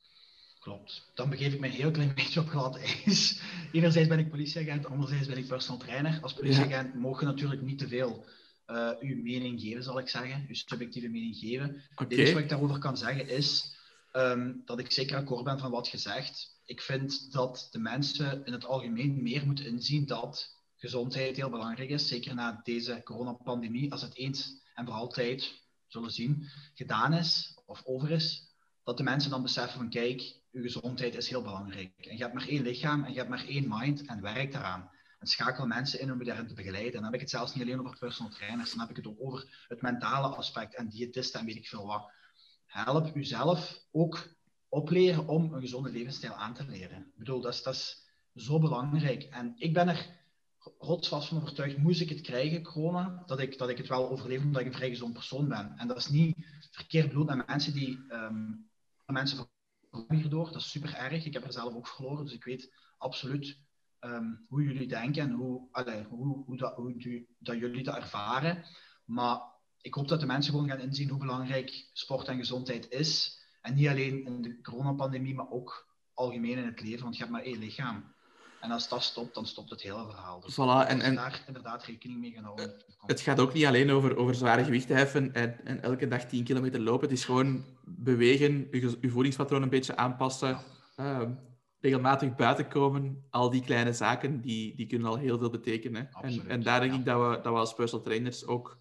[0.60, 1.10] Klopt.
[1.14, 3.40] Dan begeef ik me een heel klein beetje op glad ijs.
[3.72, 6.18] Enerzijds ben ik politieagent, anderzijds ben ik personal trainer.
[6.22, 6.98] Als politieagent ja.
[7.00, 8.24] mogen natuurlijk niet te veel
[8.66, 10.44] uh, uw mening geven, zal ik zeggen.
[10.48, 11.82] Uw subjectieve mening geven.
[11.94, 13.76] Het enige wat ik daarover kan zeggen is
[14.12, 16.58] um, dat ik zeker akkoord ben van wat gezegd.
[16.64, 21.90] Ik vind dat de mensen in het algemeen meer moeten inzien dat gezondheid heel belangrijk
[21.90, 22.08] is.
[22.08, 27.82] Zeker na deze coronapandemie, als het eens en voor altijd, zullen zien, gedaan is of
[27.84, 28.48] over is.
[28.84, 31.92] Dat de mensen dan beseffen van kijk, uw gezondheid is heel belangrijk.
[31.96, 34.90] En je hebt maar één lichaam en je hebt maar één mind en werk daaraan.
[35.18, 36.92] En schakel mensen in om je daarin te begeleiden.
[36.92, 39.20] dan heb ik het zelfs niet alleen over personal trainers, dan heb ik het ook
[39.20, 42.10] over het mentale aspect en diëtisten en weet ik veel wat.
[42.66, 44.28] Help uzelf ook
[44.68, 46.98] opleren om een gezonde levensstijl aan te leren.
[46.98, 49.22] Ik bedoel, dat is, dat is zo belangrijk.
[49.22, 50.19] En ik ben er
[50.78, 54.42] rotsvast van overtuigd, moest ik het krijgen, corona, dat ik, dat ik het wel overleef
[54.42, 55.74] omdat ik een vrij gezond persoon ben.
[55.76, 56.36] En dat is niet
[56.70, 58.70] verkeerd bedoeld naar mensen die um,
[59.06, 59.50] mensen
[60.08, 60.46] hierdoor.
[60.46, 61.24] Dat is super erg.
[61.24, 63.60] Ik heb er zelf ook verloren, dus ik weet absoluut
[64.00, 68.64] um, hoe jullie denken en hoe, allee, hoe, hoe, dat, hoe dat jullie dat ervaren.
[69.04, 69.40] Maar
[69.80, 73.38] ik hoop dat de mensen gewoon gaan inzien hoe belangrijk sport en gezondheid is.
[73.60, 77.34] En niet alleen in de coronapandemie, maar ook algemeen in het leven, want je hebt
[77.34, 78.14] maar één lichaam.
[78.60, 80.40] En als dat stopt, dan stopt het hele verhaal.
[80.40, 82.72] Dus voilà, en, en daar inderdaad rekening mee gaan houden.
[83.06, 86.44] Het gaat ook niet alleen over, over zware gewichten heffen en, en elke dag 10
[86.44, 87.08] kilometer lopen.
[87.08, 90.58] Het is gewoon bewegen, je, je voedingspatroon een beetje aanpassen,
[90.96, 91.20] uh,
[91.80, 93.24] regelmatig buiten komen.
[93.30, 96.08] Al die kleine zaken, die, die kunnen al heel veel betekenen.
[96.12, 98.78] Absoluut, en, en daar denk ik dat we, dat we als personal trainers ook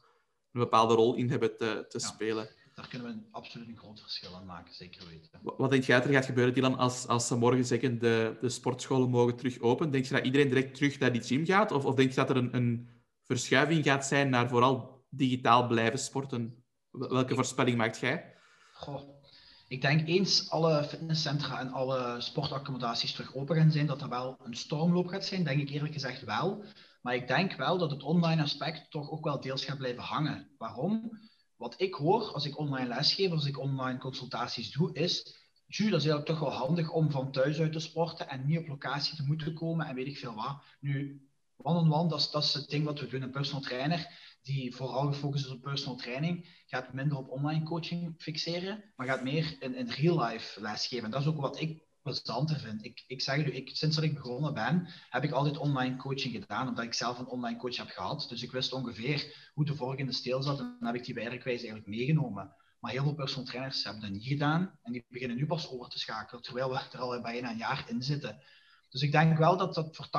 [0.51, 2.07] een bepaalde rol in hebben te, te ja.
[2.07, 5.29] spelen daar kunnen we een, absoluut een groot verschil aan maken, zeker weten.
[5.57, 8.49] Wat denk jij dat er gaat gebeuren, Dylan, als, als ze morgen zeggen de, de
[8.49, 9.91] sportscholen mogen terug open?
[9.91, 11.71] Denk je dat iedereen direct terug naar die gym gaat?
[11.71, 12.89] Of, of denk je dat er een, een
[13.23, 16.63] verschuiving gaat zijn naar vooral digitaal blijven sporten?
[16.91, 18.35] Welke voorspelling maakt jij?
[18.73, 19.21] Goh,
[19.67, 24.37] ik denk eens alle fitnesscentra en alle sportaccommodaties terug open gaan zijn, dat er wel
[24.43, 25.43] een stormloop gaat zijn.
[25.43, 26.63] Denk ik eerlijk gezegd wel.
[27.01, 30.49] Maar ik denk wel dat het online aspect toch ook wel deels gaat blijven hangen.
[30.57, 31.19] Waarom?
[31.59, 35.37] Wat ik hoor als ik online lesgeef, als ik online consultaties doe, is.
[35.65, 38.57] Ju, dat is eigenlijk toch wel handig om van thuis uit te sporten en niet
[38.57, 40.61] op locatie te moeten komen en weet ik veel wat.
[40.79, 41.21] Nu,
[41.57, 43.21] one-on-one, dat, is, dat het ding wat we doen.
[43.21, 44.07] Een personal trainer
[44.41, 49.23] die vooral gefocust is op personal training, gaat minder op online coaching fixeren, maar gaat
[49.23, 51.11] meer in, in real life lesgeven.
[51.11, 52.85] Dat is ook wat ik plezanter vind.
[52.85, 56.33] Ik, ik zeg u, ik, sinds dat ik begonnen ben, heb ik altijd online coaching
[56.33, 58.25] gedaan, omdat ik zelf een online coach heb gehad.
[58.29, 61.67] Dus ik wist ongeveer hoe de volgende stijl zat en dan heb ik die werkwijze
[61.67, 62.55] eigenlijk meegenomen.
[62.79, 65.89] Maar heel veel personal trainers hebben dat niet gedaan en die beginnen nu pas over
[65.89, 68.41] te schakelen, terwijl we er al bijna een jaar in zitten.
[68.89, 70.09] Dus ik denk wel dat dat voor 80%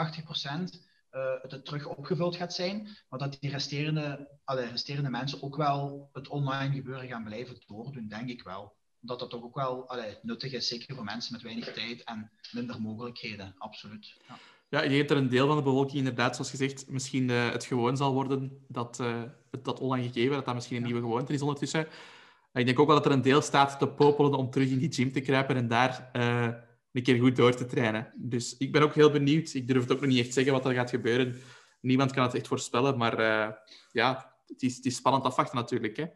[1.10, 6.08] uh, het terug opgevuld gaat zijn, maar dat die resterende, alle resterende mensen ook wel
[6.12, 10.18] het online gebeuren gaan blijven doordoen, denk ik wel omdat dat toch ook wel allee,
[10.22, 14.16] nuttig is, zeker voor mensen met weinig tijd en minder mogelijkheden, absoluut.
[14.28, 14.38] Ja.
[14.70, 17.50] Ja, ik denk dat er een deel van de bevolking inderdaad, zoals gezegd, misschien uh,
[17.50, 21.00] het gewoon zal worden dat uh, het, dat online gegeven, dat dat misschien een nieuwe
[21.00, 21.86] gewoonte is ondertussen.
[22.52, 24.92] ik denk ook wel dat er een deel staat te popelen om terug in die
[24.92, 26.48] gym te kruipen en daar uh,
[26.92, 28.12] een keer goed door te trainen.
[28.16, 29.54] Dus ik ben ook heel benieuwd.
[29.54, 31.40] Ik durf het ook nog niet echt zeggen wat er gaat gebeuren.
[31.80, 33.16] Niemand kan het echt voorspellen, maar
[33.92, 35.96] ja, het is, het is spannend afwachten natuurlijk.
[35.96, 36.06] Hè.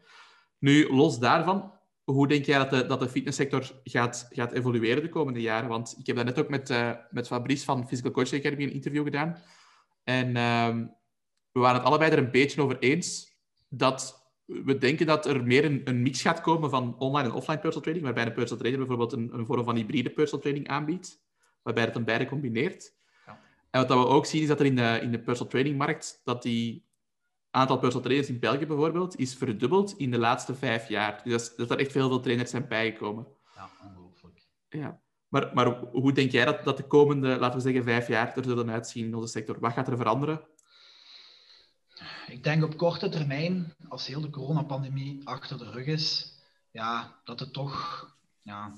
[0.59, 1.73] Nu, los daarvan,
[2.05, 5.69] hoe denk jij dat de, dat de fitnesssector gaat, gaat evolueren de komende jaren?
[5.69, 8.73] Want ik heb dat net ook met, uh, met Fabrice van Physical Coaching Academy een
[8.73, 9.37] interview gedaan.
[10.03, 10.87] En uh,
[11.51, 13.37] we waren het allebei er een beetje over eens
[13.69, 17.59] dat we denken dat er meer een, een, mix gaat komen van online en offline
[17.59, 21.21] personal training, waarbij een personal trainer bijvoorbeeld een, een vorm van hybride personal training aanbiedt,
[21.61, 22.93] waarbij het dan beide combineert.
[23.25, 23.41] Ja.
[23.69, 26.21] En wat we ook zien is dat er in de, in de personal training markt,
[26.23, 26.84] dat die
[27.55, 31.21] aantal personal trainers in België bijvoorbeeld is verdubbeld in de laatste vijf jaar.
[31.23, 33.27] Dus dat, er echt veel, veel trainers zijn bijgekomen.
[33.55, 34.41] Ja, ongelooflijk.
[34.69, 34.99] Ja.
[35.27, 38.43] Maar, maar hoe denk jij dat, dat de komende, laten we zeggen, vijf jaar er
[38.43, 39.59] zullen uitzien in onze sector?
[39.59, 40.41] Wat gaat er veranderen?
[42.27, 46.33] Ik denk op korte termijn, als heel de coronapandemie achter de rug is,
[46.71, 48.07] ja, dat, het toch,
[48.41, 48.73] ja,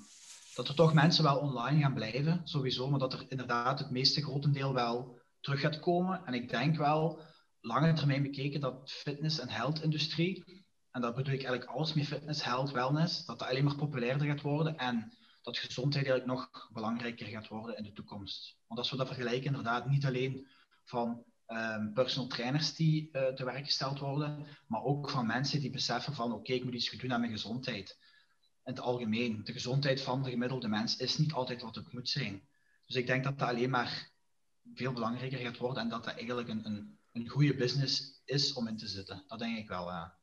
[0.56, 4.24] dat er toch mensen wel online gaan blijven, sowieso, maar dat er inderdaad het meeste
[4.24, 6.26] grotendeel wel terug gaat komen.
[6.26, 7.20] En ik denk wel
[7.62, 12.43] lange termijn bekeken dat fitness- en health-industrie, en dat bedoel ik eigenlijk alles met fitness,
[12.43, 17.28] health, wellness, dat dat alleen maar populairder gaat worden en dat gezondheid eigenlijk nog belangrijker
[17.28, 18.58] gaat worden in de toekomst.
[18.67, 20.48] Want als we dat vergelijken, inderdaad, niet alleen
[20.84, 25.70] van um, personal trainers die uh, te werk gesteld worden, maar ook van mensen die
[25.70, 27.98] beseffen van oké, ik moet iets doen aan mijn gezondheid.
[28.63, 32.10] In het algemeen, de gezondheid van de gemiddelde mens is niet altijd wat het moet
[32.10, 32.48] zijn.
[32.86, 34.12] Dus ik denk dat dat alleen maar
[34.74, 38.67] veel belangrijker gaat worden en dat dat eigenlijk een, een een goede business is om
[38.67, 39.23] in te zitten.
[39.27, 40.15] Dat denk ik wel, ja.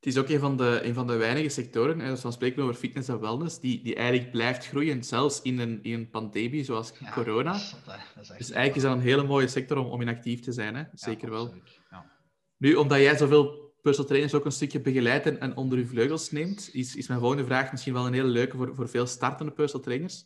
[0.00, 2.74] Het is ook een van de, een van de weinige sectoren, als we spreken over
[2.74, 6.92] fitness en wellness, die, die eigenlijk blijft groeien, zelfs in een, in een pandemie zoals
[7.12, 7.52] corona.
[7.52, 7.74] Dat is,
[8.14, 10.52] dat is dus eigenlijk is dat een hele mooie sector om, om in actief te
[10.52, 10.84] zijn, hè?
[10.92, 11.54] zeker wel.
[11.90, 12.10] Ja.
[12.56, 16.30] Nu, omdat jij zoveel personal trainers ook een stukje begeleidt en, en onder uw vleugels
[16.30, 19.52] neemt, is, is mijn volgende vraag misschien wel een hele leuke voor, voor veel startende
[19.52, 20.24] personal trainers.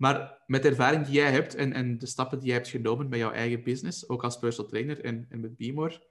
[0.00, 3.08] Maar met de ervaring die jij hebt en, en de stappen die jij hebt genomen
[3.08, 6.06] bij jouw eigen business, ook als personal trainer en, en met Beamore,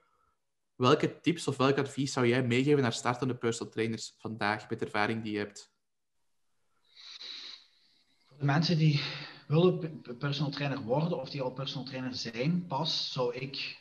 [0.76, 4.86] welke tips of welk advies zou jij meegeven naar startende personal trainers vandaag met de
[4.86, 5.72] ervaring die je hebt?
[8.38, 9.02] De mensen die
[9.48, 13.79] willen personal trainer worden of die al personal trainer zijn, pas zou ik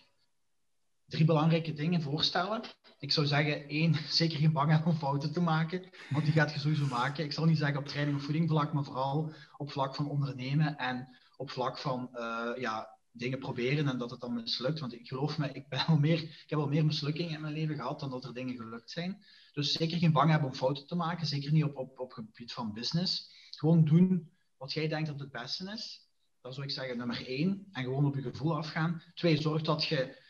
[1.08, 2.62] drie belangrijke dingen voorstellen.
[2.98, 6.52] Ik zou zeggen, één, zeker geen bang hebben om fouten te maken, want die gaat
[6.52, 7.24] je sowieso maken.
[7.24, 10.76] Ik zal niet zeggen op training of voeding vlak, maar vooral op vlak van ondernemen
[10.76, 14.80] en op vlak van uh, ja, dingen proberen en dat het dan mislukt.
[14.80, 17.54] Want ik geloof me, ik, ben al meer, ik heb al meer mislukkingen in mijn
[17.54, 19.24] leven gehad dan dat er dingen gelukt zijn.
[19.52, 22.52] Dus zeker geen bang hebben om fouten te maken, zeker niet op, op, op gebied
[22.52, 23.30] van business.
[23.50, 26.06] Gewoon doen wat jij denkt dat het beste is.
[26.40, 27.68] Dat zou ik zeggen nummer één.
[27.72, 29.02] En gewoon op je gevoel afgaan.
[29.14, 30.26] Twee, zorg dat je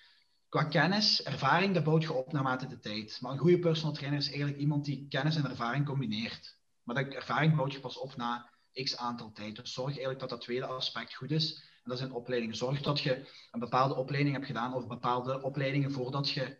[0.48, 3.18] qua kennis, ervaring, dat bouwt je op naarmate de tijd.
[3.20, 6.56] Maar een goede personal trainer is eigenlijk iemand die kennis en ervaring combineert.
[6.82, 9.56] Maar dat ervaring bouwt je pas op na x aantal tijd.
[9.56, 11.54] Dus zorg eigenlijk dat dat tweede aspect goed is.
[11.54, 12.56] En dat is een opleiding.
[12.56, 16.56] Zorg dat je een bepaalde opleiding hebt gedaan of bepaalde opleidingen voordat je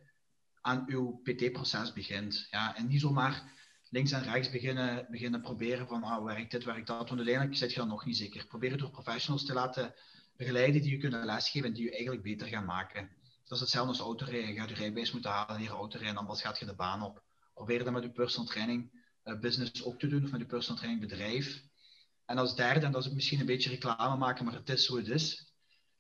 [0.61, 2.47] aan uw PT-proces begint.
[2.51, 3.53] Ja, en niet zomaar
[3.91, 7.09] links en rechts beginnen, beginnen proberen van ah, werkt dit, werkt dat.
[7.09, 8.47] Want uiteindelijk zit je dan nog niet zeker.
[8.47, 9.95] Probeer het door professionals te laten
[10.37, 13.11] begeleiden die je kunnen lesgeven en die je eigenlijk beter gaan maken.
[13.49, 14.49] Dat is hetzelfde als autorijden.
[14.49, 17.23] Je gaat je rijbewijs moeten halen, leren autorijden, dan pas gaat je de baan op.
[17.55, 18.91] Probeer dat met je personal training
[19.25, 21.63] uh, business ook te doen, of met je personal training bedrijf.
[22.25, 24.97] En als derde, en dat is misschien een beetje reclame maken, maar het is zo
[24.97, 25.53] het is.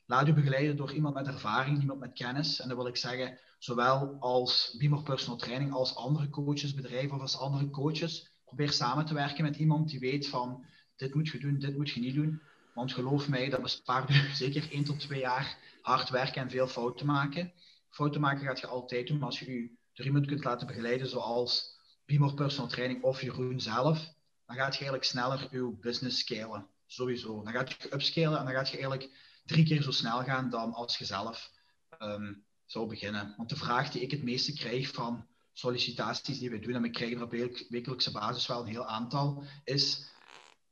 [0.06, 2.60] Laat u begeleiden door iemand met ervaring, iemand met kennis.
[2.60, 7.20] En dat wil ik zeggen, zowel als Beamer Personal Training als andere coaches, bedrijven of
[7.20, 8.30] als andere coaches.
[8.44, 10.64] Probeer samen te werken met iemand die weet van,
[10.96, 12.42] dit moet je doen, dit moet je niet doen.
[12.74, 16.68] Want geloof mij, dat bespaart u zeker 1 tot 2 jaar hard werken en veel
[16.68, 17.52] fouten maken.
[17.90, 21.08] Fouten maken gaat je altijd doen, maar als je u door iemand kunt laten begeleiden,
[21.08, 23.98] zoals Beamer Personal Training of Jeroen zelf,
[24.46, 26.66] dan gaat je eigenlijk sneller je business scalen.
[26.86, 27.42] Sowieso.
[27.42, 29.10] Dan gaat je upscalen en dan gaat je eigenlijk
[29.44, 31.50] drie keer zo snel gaan dan als je zelf
[31.98, 33.34] um, zou beginnen.
[33.36, 36.90] Want de vraag die ik het meeste krijg van sollicitaties die we doen, en we
[36.90, 37.30] krijgen er op
[37.68, 40.10] wekelijkse basis wel een heel aantal, is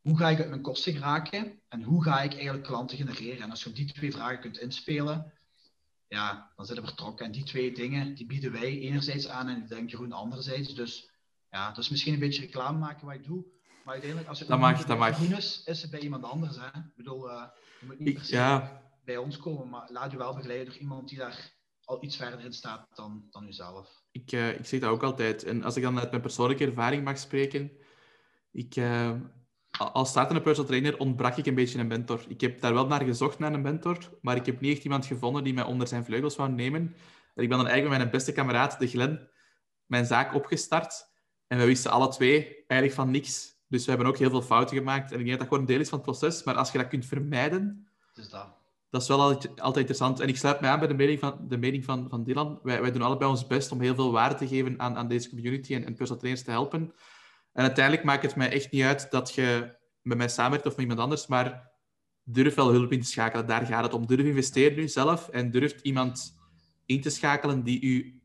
[0.07, 3.43] hoe ga ik uit mijn kosten geraken en hoe ga ik eigenlijk klanten genereren?
[3.43, 5.33] En als je op die twee vragen kunt inspelen,
[6.09, 7.27] ja, dan zitten we vertrokken.
[7.27, 10.75] En die twee dingen, die bieden wij enerzijds aan en ik denk Jeroen anderzijds.
[10.75, 11.11] Dus
[11.51, 13.45] ja, dat is misschien een beetje reclame maken wat ik doe.
[13.85, 15.21] Maar uiteindelijk, als het dat mag, dat mag.
[15.21, 16.57] is, is het bij iemand anders.
[16.57, 16.67] Hè?
[16.67, 17.43] Ik bedoel, uh,
[17.81, 18.83] je moet niet per se ja.
[19.05, 22.41] bij ons komen, maar laat je wel begeleiden door iemand die daar al iets verder
[22.41, 24.03] in staat dan, dan uzelf.
[24.11, 25.45] Ik, uh, ik zeg dat ook altijd.
[25.45, 27.71] En als ik dan uit mijn persoonlijke ervaring mag spreken,
[28.53, 29.13] ik, uh,
[29.79, 32.25] als startende personal trainer ontbrak ik een beetje een mentor.
[32.29, 35.07] Ik heb daar wel naar gezocht naar een mentor, maar ik heb niet echt iemand
[35.07, 36.81] gevonden die mij onder zijn vleugels wou nemen.
[37.35, 39.31] En ik ben dan eigenlijk met mijn beste kameraad, de Glen,
[39.87, 41.15] mijn zaak opgestart.
[41.47, 43.55] En we wisten alle twee eigenlijk van niks.
[43.69, 45.13] Dus we hebben ook heel veel fouten gemaakt.
[45.13, 46.45] En ik denk dat dat gewoon een deel is van het proces.
[46.45, 48.47] Maar als je dat kunt vermijden, dus dat.
[48.91, 50.21] dat is wel altijd, altijd interessant.
[50.21, 52.61] En ik sluit mij aan bij de mening van, de mening van, van Dylan.
[52.63, 55.29] Wij, wij doen allebei ons best om heel veel waarde te geven aan, aan deze
[55.29, 56.93] community en, en personal trainers te helpen.
[57.57, 60.81] En uiteindelijk maakt het mij echt niet uit dat je met mij samenwerkt of met
[60.81, 61.71] iemand anders, maar
[62.25, 63.47] durf wel hulp in te schakelen.
[63.47, 64.07] Daar gaat het om.
[64.07, 66.39] Durf investeren nu zelf en durft iemand
[66.87, 68.21] in te schakelen die u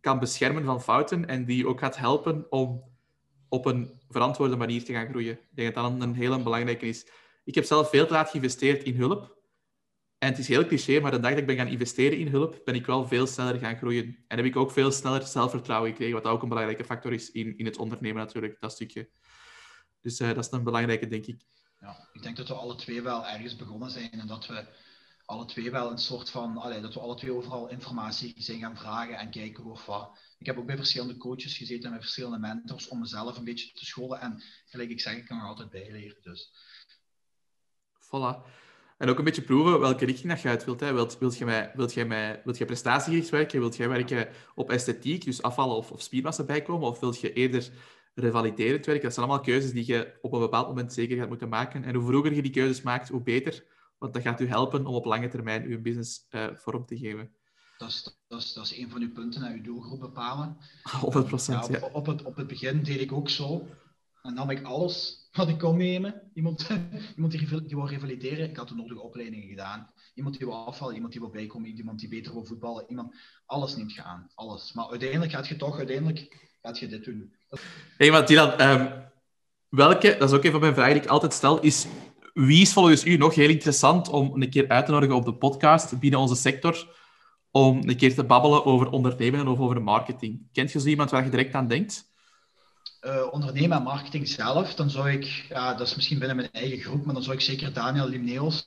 [0.00, 2.82] kan beschermen van fouten en die u ook gaat helpen om
[3.48, 5.32] op een verantwoorde manier te gaan groeien.
[5.32, 7.06] Ik denk dat dat een hele belangrijke is.
[7.44, 9.35] Ik heb zelf veel te laat geïnvesteerd in hulp.
[10.26, 12.60] En het is heel cliché, maar de dag dat ik ben gaan investeren in hulp,
[12.64, 14.24] ben ik wel veel sneller gaan groeien.
[14.28, 17.58] En heb ik ook veel sneller zelfvertrouwen gekregen, wat ook een belangrijke factor is in,
[17.58, 19.10] in het ondernemen natuurlijk, dat stukje.
[20.00, 21.44] Dus uh, dat is een belangrijke, denk ik.
[21.80, 24.64] Ja, ik denk dat we alle twee wel ergens begonnen zijn en dat we
[25.24, 28.76] alle twee wel een soort van, allee, dat we alle twee overal informatie zijn gaan
[28.76, 30.18] vragen en kijken of wat.
[30.38, 33.72] Ik heb ook bij verschillende coaches gezeten en bij verschillende mentors om mezelf een beetje
[33.72, 34.20] te scholen.
[34.20, 36.22] En gelijk ik zeg, ik kan er altijd bijleren.
[36.22, 36.52] Dus.
[38.00, 38.64] Voilà.
[38.96, 40.80] En ook een beetje proeven welke richting dat je uit wilt.
[40.80, 40.92] Hè.
[40.92, 43.60] Wilt, wilt, je mij, wilt, jij mij, wilt jij prestatiegericht werken?
[43.60, 46.88] Wilt jij werken op esthetiek, dus afvallen of, of spiermassa bijkomen?
[46.88, 47.70] Of wilt je eerder
[48.14, 49.04] revaliderend werken?
[49.04, 51.84] Dat zijn allemaal keuzes die je op een bepaald moment zeker gaat moeten maken.
[51.84, 53.64] En hoe vroeger je die keuzes maakt, hoe beter.
[53.98, 57.34] Want dat gaat u helpen om op lange termijn uw business uh, vorm te geven.
[57.78, 60.56] Dat is, dat, is, dat is een van uw punten, naar uw doelgroep bepalen.
[60.58, 60.60] 100%.
[61.46, 61.88] Ja, op, ja.
[61.92, 63.68] Op, het, op het begin deed ik ook zo.
[64.26, 66.22] En nam ik alles wat ik kon nemen.
[66.34, 66.68] Iemand,
[67.16, 69.90] iemand die, wou revalideren, ik had de nodige opleidingen gedaan.
[70.14, 72.84] Iemand die wil afvallen, iemand die wil bijkomen, iemand die beter wil voetballen.
[72.88, 73.14] Iemand,
[73.46, 74.72] alles neemt je aan, alles.
[74.72, 77.34] Maar uiteindelijk gaat je toch, uiteindelijk gaat je dit doen.
[77.96, 78.88] Hey, maar Dylan, um,
[79.68, 81.86] welke, dat is ook een van mijn vragen die ik altijd stel, is
[82.32, 85.34] wie is volgens u nog heel interessant om een keer uit te nodigen op de
[85.34, 86.88] podcast binnen onze sector
[87.50, 90.48] om een keer te babbelen over ondernemen of over marketing?
[90.52, 92.14] Kent je zo iemand waar je direct aan denkt?
[93.06, 96.78] Uh, ondernemen en marketing zelf, dan zou ik, ja, dat is misschien binnen mijn eigen
[96.78, 98.64] groep, maar dan zou ik zeker Daniel Limneos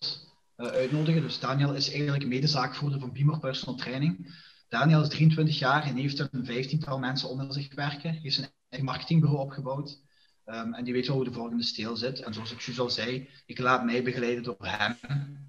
[0.57, 1.21] uh, uitnodigen.
[1.21, 4.33] Dus Daniel is eigenlijk medezaakvoerder van Beamer Personal Training.
[4.69, 8.09] Daniel is 23 jaar en heeft een vijftiental mensen onder zich werken.
[8.09, 10.01] Hij heeft een eigen marketingbureau opgebouwd.
[10.45, 12.19] Um, en die weet wel hoe de volgende steel zit.
[12.19, 14.97] En zoals ik juist al zei, ik laat mij begeleiden door hem.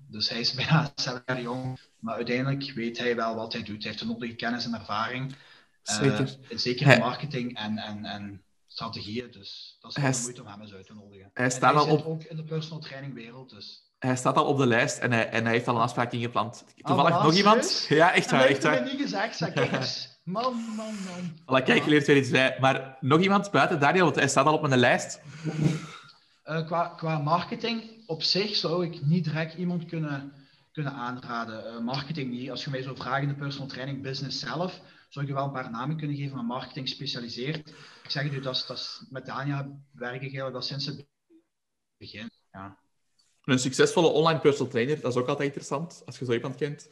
[0.09, 1.79] Dus hij is bijna 7 jaar jong.
[1.99, 3.83] Maar uiteindelijk weet hij wel wat hij doet.
[3.83, 5.35] Hij heeft de nodige kennis en ervaring.
[5.83, 6.37] Zeker.
[6.49, 8.43] Zeker in marketing en, en, en
[8.81, 9.31] strategieën.
[9.31, 11.31] Dus dat is moeite om hem eens uit te nodigen.
[11.35, 12.05] Hij staat al op...
[12.05, 13.51] ook in de personal training wereld.
[13.51, 16.13] Dus hij staat al op de lijst en hij, en hij heeft al een afspraak
[16.13, 16.65] ingepland.
[16.77, 17.87] Toevallig ah, nog iemand?
[17.89, 18.45] Ja, echt waar.
[18.45, 18.73] Echt waar.
[18.73, 20.09] Ik heb niet gezegd, zeg eens.
[20.25, 21.39] Man, man, man.
[21.41, 22.57] Voilà, kijk, je leert weer iets bij.
[22.61, 25.21] Maar nog iemand buiten Daniel, want hij staat al op mijn lijst.
[26.45, 30.33] Uh, qua, qua marketing op zich zou ik niet direct iemand kunnen,
[30.73, 31.65] kunnen aanraden.
[31.67, 32.51] Uh, marketing niet.
[32.51, 34.81] Als je mij zou vragen in de personal training business zelf,
[35.11, 37.69] zou ik je wel een paar namen kunnen geven, maar marketing specialiseert.
[38.05, 40.87] Ik zeg het u, dat is, dat is, met Daniel werk ik eigenlijk al sinds
[40.87, 41.07] het
[41.97, 42.31] begin.
[42.53, 42.79] Ja.
[43.45, 46.89] Een succesvolle online personal trainer, dat is ook altijd interessant, als je zo iemand kent.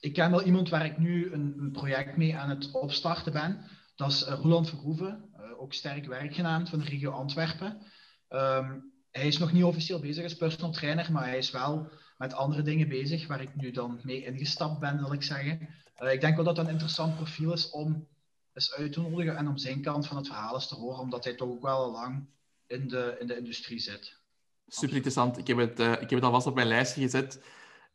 [0.00, 3.64] Ik ken wel iemand waar ik nu een, een project mee aan het opstarten ben.
[3.94, 7.82] Dat is uh, Roland Verhoeven, uh, ook sterk werk genaamd van de regio Antwerpen.
[8.28, 12.34] Um, hij is nog niet officieel bezig als personal trainer, maar hij is wel met
[12.34, 15.68] andere dingen bezig, waar ik nu dan mee ingestapt ben, wil ik zeggen.
[16.02, 18.06] Uh, ik denk wel dat dat een interessant profiel is om
[18.52, 21.24] eens uit te nodigen en om zijn kant van het verhaal eens te horen, omdat
[21.24, 22.26] hij toch ook wel al lang
[22.66, 24.18] in de, in de industrie zit.
[24.66, 25.38] Super interessant.
[25.38, 27.40] Ik heb, het, uh, ik heb het alvast op mijn lijstje gezet.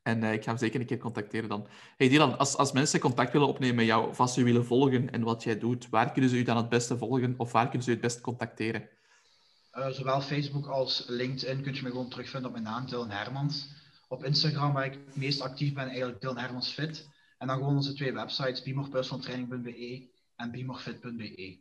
[0.03, 1.67] En uh, ik ga hem zeker een keer contacteren dan.
[1.97, 5.23] Hey Dylan, als, als mensen contact willen opnemen met jou, of als willen volgen en
[5.23, 7.89] wat jij doet, waar kunnen ze u dan het beste volgen of waar kunnen ze
[7.89, 8.89] u het beste contacteren?
[9.73, 13.67] Uh, zowel Facebook als LinkedIn kun je me gewoon terugvinden op mijn naam, Dylan Hermans.
[14.07, 17.09] Op Instagram, waar ik het meest actief ben, eigenlijk Dylan Hermans Fit.
[17.37, 21.59] En dan gewoon onze twee websites, beamorpersonaltraining.be en beamorfit.be.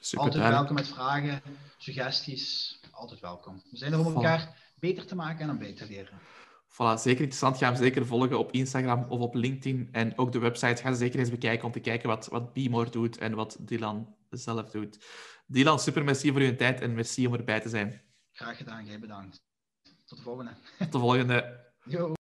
[0.00, 1.42] Super Altijd welkom met vragen,
[1.78, 3.62] suggesties, altijd welkom.
[3.70, 6.18] We zijn er om elkaar beter te maken en om beter te leren.
[6.72, 7.58] Voilà, zeker interessant.
[7.58, 9.88] Ga hem zeker volgen op Instagram of op LinkedIn.
[9.92, 10.82] En ook de website.
[10.82, 14.70] Ga zeker eens bekijken om te kijken wat, wat Beamore doet en wat Dylan zelf
[14.70, 14.98] doet.
[15.52, 18.00] Dylan, super merci voor uw tijd en merci om erbij te zijn.
[18.30, 19.42] Graag gedaan, jij bedankt.
[20.04, 20.50] Tot de volgende.
[20.78, 21.60] Tot de volgende.
[21.84, 22.12] Yo.